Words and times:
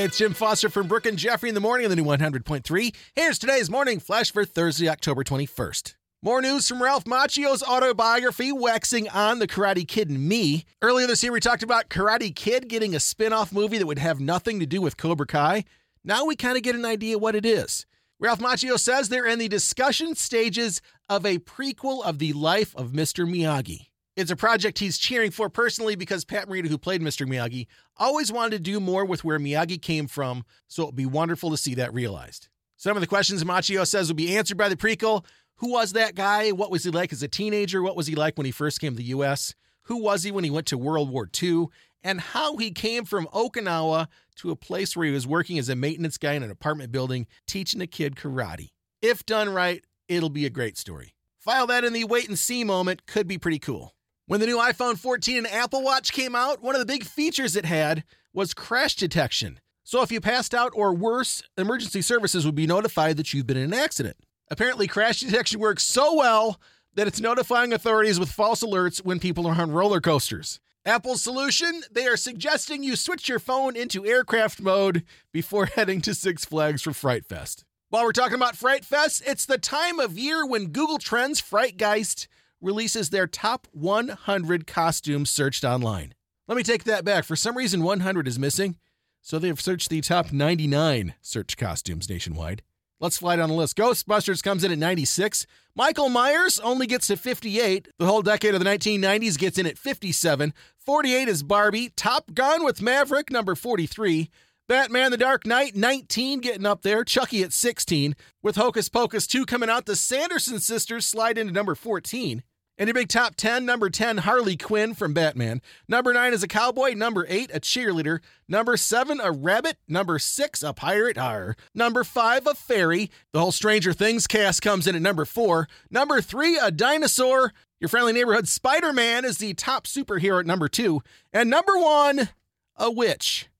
Hey, 0.00 0.06
it's 0.06 0.16
Jim 0.16 0.32
Foster 0.32 0.70
from 0.70 0.88
Brooke 0.88 1.04
and 1.04 1.18
Jeffrey 1.18 1.50
in 1.50 1.54
the 1.54 1.60
morning 1.60 1.84
on 1.84 1.90
the 1.90 1.96
new 1.96 2.04
100.3. 2.04 2.96
Here's 3.14 3.38
today's 3.38 3.68
morning 3.68 4.00
flash 4.00 4.32
for 4.32 4.46
Thursday, 4.46 4.88
October 4.88 5.22
21st. 5.22 5.94
More 6.22 6.40
news 6.40 6.66
from 6.66 6.82
Ralph 6.82 7.04
Macchio's 7.04 7.62
autobiography, 7.62 8.50
Waxing 8.50 9.10
on 9.10 9.40
the 9.40 9.46
Karate 9.46 9.86
Kid 9.86 10.08
and 10.08 10.26
Me. 10.26 10.64
Earlier 10.80 11.06
this 11.06 11.22
year, 11.22 11.32
we 11.32 11.40
talked 11.40 11.62
about 11.62 11.90
Karate 11.90 12.34
Kid 12.34 12.70
getting 12.70 12.94
a 12.94 12.98
spin 12.98 13.34
off 13.34 13.52
movie 13.52 13.76
that 13.76 13.84
would 13.84 13.98
have 13.98 14.20
nothing 14.20 14.58
to 14.60 14.64
do 14.64 14.80
with 14.80 14.96
Cobra 14.96 15.26
Kai. 15.26 15.66
Now 16.02 16.24
we 16.24 16.34
kind 16.34 16.56
of 16.56 16.62
get 16.62 16.76
an 16.76 16.86
idea 16.86 17.18
what 17.18 17.34
it 17.34 17.44
is. 17.44 17.84
Ralph 18.18 18.38
Macchio 18.38 18.78
says 18.78 19.10
they're 19.10 19.26
in 19.26 19.38
the 19.38 19.48
discussion 19.48 20.14
stages 20.14 20.80
of 21.10 21.26
a 21.26 21.40
prequel 21.40 22.02
of 22.02 22.18
the 22.18 22.32
life 22.32 22.74
of 22.74 22.92
Mr. 22.92 23.28
Miyagi. 23.28 23.89
It's 24.20 24.30
a 24.30 24.36
project 24.36 24.80
he's 24.80 24.98
cheering 24.98 25.30
for 25.30 25.48
personally 25.48 25.96
because 25.96 26.26
Pat 26.26 26.46
Morita, 26.46 26.68
who 26.68 26.76
played 26.76 27.00
Mr. 27.00 27.26
Miyagi, 27.26 27.66
always 27.96 28.30
wanted 28.30 28.50
to 28.50 28.58
do 28.58 28.78
more 28.78 29.02
with 29.06 29.24
where 29.24 29.38
Miyagi 29.38 29.80
came 29.80 30.06
from, 30.06 30.44
so 30.68 30.82
it 30.82 30.86
would 30.86 30.94
be 30.94 31.06
wonderful 31.06 31.50
to 31.50 31.56
see 31.56 31.74
that 31.76 31.94
realized. 31.94 32.48
Some 32.76 32.98
of 32.98 33.00
the 33.00 33.06
questions 33.06 33.42
Macchio 33.44 33.86
says 33.86 34.08
will 34.08 34.16
be 34.16 34.36
answered 34.36 34.58
by 34.58 34.68
the 34.68 34.76
prequel. 34.76 35.24
Who 35.56 35.72
was 35.72 35.94
that 35.94 36.16
guy? 36.16 36.50
What 36.50 36.70
was 36.70 36.84
he 36.84 36.90
like 36.90 37.14
as 37.14 37.22
a 37.22 37.28
teenager? 37.28 37.82
What 37.82 37.96
was 37.96 38.08
he 38.08 38.14
like 38.14 38.36
when 38.36 38.44
he 38.44 38.52
first 38.52 38.78
came 38.78 38.92
to 38.92 38.98
the 38.98 39.04
U.S.? 39.04 39.54
Who 39.84 39.96
was 39.96 40.22
he 40.22 40.30
when 40.30 40.44
he 40.44 40.50
went 40.50 40.66
to 40.66 40.76
World 40.76 41.08
War 41.08 41.26
II? 41.42 41.68
And 42.04 42.20
how 42.20 42.58
he 42.58 42.72
came 42.72 43.06
from 43.06 43.26
Okinawa 43.28 44.06
to 44.36 44.50
a 44.50 44.56
place 44.56 44.94
where 44.94 45.06
he 45.06 45.12
was 45.14 45.26
working 45.26 45.58
as 45.58 45.70
a 45.70 45.74
maintenance 45.74 46.18
guy 46.18 46.34
in 46.34 46.42
an 46.42 46.50
apartment 46.50 46.92
building, 46.92 47.26
teaching 47.46 47.80
a 47.80 47.86
kid 47.86 48.16
karate. 48.16 48.68
If 49.00 49.24
done 49.24 49.48
right, 49.48 49.82
it'll 50.08 50.28
be 50.28 50.44
a 50.44 50.50
great 50.50 50.76
story. 50.76 51.14
File 51.38 51.66
that 51.68 51.84
in 51.84 51.94
the 51.94 52.04
wait 52.04 52.28
and 52.28 52.38
see 52.38 52.64
moment, 52.64 53.06
could 53.06 53.26
be 53.26 53.38
pretty 53.38 53.58
cool. 53.58 53.94
When 54.30 54.38
the 54.38 54.46
new 54.46 54.58
iPhone 54.58 54.96
14 54.96 55.38
and 55.38 55.46
Apple 55.48 55.82
Watch 55.82 56.12
came 56.12 56.36
out, 56.36 56.62
one 56.62 56.76
of 56.76 56.78
the 56.78 56.86
big 56.86 57.02
features 57.02 57.56
it 57.56 57.64
had 57.64 58.04
was 58.32 58.54
crash 58.54 58.94
detection. 58.94 59.58
So 59.82 60.02
if 60.02 60.12
you 60.12 60.20
passed 60.20 60.54
out 60.54 60.70
or 60.72 60.94
worse, 60.94 61.42
emergency 61.58 62.00
services 62.00 62.46
would 62.46 62.54
be 62.54 62.64
notified 62.64 63.16
that 63.16 63.34
you've 63.34 63.48
been 63.48 63.56
in 63.56 63.72
an 63.72 63.74
accident. 63.74 64.16
Apparently, 64.48 64.86
crash 64.86 65.18
detection 65.18 65.58
works 65.58 65.82
so 65.82 66.14
well 66.14 66.60
that 66.94 67.08
it's 67.08 67.20
notifying 67.20 67.72
authorities 67.72 68.20
with 68.20 68.30
false 68.30 68.62
alerts 68.62 69.04
when 69.04 69.18
people 69.18 69.48
are 69.48 69.60
on 69.60 69.72
roller 69.72 70.00
coasters. 70.00 70.60
Apple's 70.86 71.22
solution 71.22 71.82
they 71.90 72.06
are 72.06 72.16
suggesting 72.16 72.84
you 72.84 72.94
switch 72.94 73.28
your 73.28 73.40
phone 73.40 73.74
into 73.74 74.06
aircraft 74.06 74.60
mode 74.60 75.02
before 75.32 75.66
heading 75.74 76.00
to 76.02 76.14
Six 76.14 76.44
Flags 76.44 76.82
for 76.82 76.92
Fright 76.92 77.26
Fest. 77.26 77.64
While 77.88 78.04
we're 78.04 78.12
talking 78.12 78.36
about 78.36 78.54
Fright 78.54 78.84
Fest, 78.84 79.24
it's 79.26 79.44
the 79.44 79.58
time 79.58 79.98
of 79.98 80.16
year 80.16 80.46
when 80.46 80.68
Google 80.68 80.98
Trends 80.98 81.42
Frightgeist 81.42 82.28
releases 82.60 83.10
their 83.10 83.26
top 83.26 83.66
100 83.72 84.66
costumes 84.66 85.30
searched 85.30 85.64
online. 85.64 86.14
Let 86.46 86.56
me 86.56 86.62
take 86.62 86.84
that 86.84 87.04
back. 87.04 87.24
For 87.24 87.36
some 87.36 87.56
reason, 87.56 87.82
100 87.82 88.26
is 88.26 88.38
missing, 88.38 88.76
so 89.20 89.38
they've 89.38 89.60
searched 89.60 89.88
the 89.88 90.00
top 90.00 90.32
99 90.32 91.14
search 91.20 91.56
costumes 91.56 92.08
nationwide. 92.08 92.62
Let's 93.00 93.16
fly 93.16 93.36
down 93.36 93.48
the 93.48 93.54
list. 93.54 93.78
Ghostbusters 93.78 94.42
comes 94.42 94.62
in 94.62 94.72
at 94.72 94.78
96. 94.78 95.46
Michael 95.74 96.10
Myers 96.10 96.60
only 96.60 96.86
gets 96.86 97.06
to 97.06 97.16
58. 97.16 97.88
The 97.98 98.06
whole 98.06 98.20
decade 98.20 98.54
of 98.54 98.62
the 98.62 98.68
1990s 98.68 99.38
gets 99.38 99.56
in 99.56 99.66
at 99.66 99.78
57. 99.78 100.52
48 100.76 101.28
is 101.28 101.42
Barbie. 101.42 101.88
Top 101.96 102.34
Gun 102.34 102.62
with 102.62 102.82
Maverick, 102.82 103.30
number 103.30 103.54
43. 103.54 104.28
Batman 104.68 105.10
the 105.10 105.16
Dark 105.16 105.46
Knight, 105.46 105.74
19, 105.74 106.40
getting 106.40 106.66
up 106.66 106.82
there. 106.82 107.02
Chucky 107.02 107.42
at 107.42 107.52
16. 107.52 108.14
With 108.42 108.56
Hocus 108.56 108.88
Pocus 108.88 109.26
2 109.26 109.46
coming 109.46 109.70
out, 109.70 109.86
the 109.86 109.96
Sanderson 109.96 110.60
sisters 110.60 111.06
slide 111.06 111.38
into 111.38 111.52
number 111.52 111.74
14. 111.74 112.42
In 112.80 112.86
your 112.86 112.94
big 112.94 113.08
top 113.08 113.34
10, 113.36 113.66
number 113.66 113.90
10, 113.90 114.16
Harley 114.16 114.56
Quinn 114.56 114.94
from 114.94 115.12
Batman. 115.12 115.60
Number 115.86 116.14
9 116.14 116.32
is 116.32 116.42
a 116.42 116.48
cowboy. 116.48 116.94
Number 116.94 117.26
8, 117.28 117.50
a 117.52 117.60
cheerleader. 117.60 118.20
Number 118.48 118.78
7, 118.78 119.20
a 119.20 119.30
rabbit. 119.30 119.76
Number 119.86 120.18
6, 120.18 120.62
a 120.62 120.72
pirate. 120.72 121.18
R. 121.18 121.56
Number 121.74 122.04
5, 122.04 122.46
a 122.46 122.54
fairy. 122.54 123.10
The 123.34 123.40
whole 123.40 123.52
Stranger 123.52 123.92
Things 123.92 124.26
cast 124.26 124.62
comes 124.62 124.86
in 124.86 124.96
at 124.96 125.02
number 125.02 125.26
4. 125.26 125.68
Number 125.90 126.22
3, 126.22 126.56
a 126.56 126.70
dinosaur. 126.70 127.52
Your 127.80 127.88
friendly 127.88 128.14
neighborhood 128.14 128.48
Spider 128.48 128.94
Man 128.94 129.26
is 129.26 129.36
the 129.36 129.52
top 129.52 129.86
superhero 129.86 130.40
at 130.40 130.46
number 130.46 130.66
2. 130.66 131.02
And 131.34 131.50
number 131.50 131.78
1, 131.78 132.30
a 132.76 132.90
witch. 132.90 133.50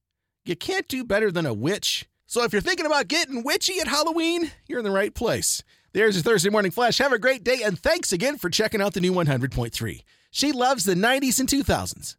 You 0.46 0.56
can't 0.56 0.88
do 0.88 1.04
better 1.04 1.30
than 1.30 1.44
a 1.44 1.52
witch. 1.52 2.08
So 2.24 2.42
if 2.42 2.54
you're 2.54 2.62
thinking 2.62 2.86
about 2.86 3.08
getting 3.08 3.42
witchy 3.42 3.80
at 3.80 3.88
Halloween, 3.88 4.50
you're 4.66 4.78
in 4.78 4.84
the 4.86 4.90
right 4.90 5.14
place. 5.14 5.62
There's 5.92 6.14
your 6.14 6.22
Thursday 6.22 6.50
Morning 6.50 6.70
Flash. 6.70 6.98
Have 6.98 7.12
a 7.12 7.18
great 7.18 7.42
day, 7.42 7.62
and 7.64 7.76
thanks 7.76 8.12
again 8.12 8.38
for 8.38 8.48
checking 8.48 8.80
out 8.80 8.94
the 8.94 9.00
new 9.00 9.12
100.3. 9.12 10.02
She 10.30 10.52
loves 10.52 10.84
the 10.84 10.94
90s 10.94 11.40
and 11.40 11.48
2000s. 11.48 12.14